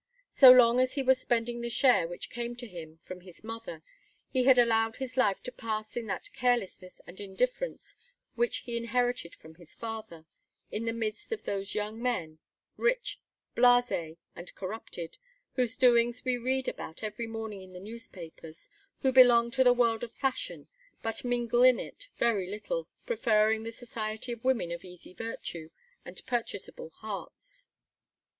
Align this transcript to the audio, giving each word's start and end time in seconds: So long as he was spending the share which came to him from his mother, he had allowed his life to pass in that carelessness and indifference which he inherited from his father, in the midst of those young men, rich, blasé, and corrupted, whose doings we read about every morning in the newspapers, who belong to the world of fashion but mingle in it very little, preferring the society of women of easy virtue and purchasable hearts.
So 0.31 0.49
long 0.51 0.79
as 0.79 0.93
he 0.93 1.03
was 1.03 1.21
spending 1.21 1.61
the 1.61 1.69
share 1.69 2.07
which 2.07 2.31
came 2.31 2.55
to 2.55 2.65
him 2.65 2.99
from 3.03 3.21
his 3.21 3.43
mother, 3.43 3.83
he 4.31 4.45
had 4.45 4.57
allowed 4.57 4.95
his 4.95 5.15
life 5.15 5.43
to 5.43 5.51
pass 5.51 5.95
in 5.95 6.07
that 6.07 6.33
carelessness 6.33 6.99
and 7.05 7.19
indifference 7.21 7.95
which 8.33 8.61
he 8.65 8.77
inherited 8.77 9.35
from 9.35 9.53
his 9.53 9.75
father, 9.75 10.25
in 10.71 10.85
the 10.85 10.91
midst 10.91 11.31
of 11.31 11.43
those 11.43 11.75
young 11.75 12.01
men, 12.01 12.39
rich, 12.77 13.19
blasé, 13.55 14.17
and 14.35 14.55
corrupted, 14.55 15.19
whose 15.53 15.77
doings 15.77 16.25
we 16.25 16.35
read 16.35 16.67
about 16.67 17.03
every 17.03 17.27
morning 17.27 17.61
in 17.61 17.73
the 17.73 17.79
newspapers, 17.79 18.71
who 19.03 19.11
belong 19.11 19.51
to 19.51 19.63
the 19.63 19.71
world 19.71 20.03
of 20.03 20.11
fashion 20.11 20.67
but 21.03 21.23
mingle 21.23 21.61
in 21.61 21.79
it 21.79 22.09
very 22.17 22.49
little, 22.49 22.87
preferring 23.05 23.61
the 23.61 23.71
society 23.71 24.31
of 24.31 24.43
women 24.43 24.71
of 24.71 24.83
easy 24.83 25.13
virtue 25.13 25.69
and 26.03 26.25
purchasable 26.25 26.89
hearts. 26.89 27.69